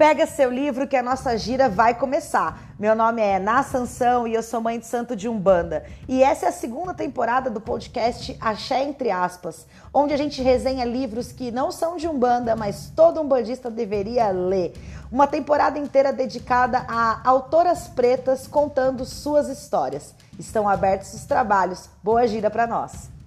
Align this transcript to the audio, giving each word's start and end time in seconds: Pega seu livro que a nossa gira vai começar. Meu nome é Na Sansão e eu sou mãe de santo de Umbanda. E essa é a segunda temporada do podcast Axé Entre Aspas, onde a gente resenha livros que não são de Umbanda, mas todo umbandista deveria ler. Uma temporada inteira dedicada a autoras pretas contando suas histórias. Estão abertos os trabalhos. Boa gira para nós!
Pega 0.00 0.24
seu 0.24 0.50
livro 0.50 0.88
que 0.88 0.96
a 0.96 1.02
nossa 1.02 1.36
gira 1.36 1.68
vai 1.68 1.94
começar. 1.94 2.72
Meu 2.78 2.94
nome 2.96 3.20
é 3.20 3.38
Na 3.38 3.62
Sansão 3.62 4.26
e 4.26 4.32
eu 4.32 4.42
sou 4.42 4.58
mãe 4.58 4.78
de 4.78 4.86
santo 4.86 5.14
de 5.14 5.28
Umbanda. 5.28 5.84
E 6.08 6.22
essa 6.22 6.46
é 6.46 6.48
a 6.48 6.52
segunda 6.52 6.94
temporada 6.94 7.50
do 7.50 7.60
podcast 7.60 8.34
Axé 8.40 8.82
Entre 8.82 9.10
Aspas, 9.10 9.66
onde 9.92 10.14
a 10.14 10.16
gente 10.16 10.40
resenha 10.40 10.86
livros 10.86 11.32
que 11.32 11.50
não 11.50 11.70
são 11.70 11.98
de 11.98 12.08
Umbanda, 12.08 12.56
mas 12.56 12.90
todo 12.96 13.20
umbandista 13.20 13.70
deveria 13.70 14.30
ler. 14.30 14.72
Uma 15.12 15.26
temporada 15.26 15.78
inteira 15.78 16.14
dedicada 16.14 16.82
a 16.88 17.20
autoras 17.22 17.86
pretas 17.86 18.46
contando 18.46 19.04
suas 19.04 19.50
histórias. 19.50 20.14
Estão 20.38 20.66
abertos 20.66 21.12
os 21.12 21.26
trabalhos. 21.26 21.90
Boa 22.02 22.26
gira 22.26 22.48
para 22.48 22.66
nós! 22.66 23.19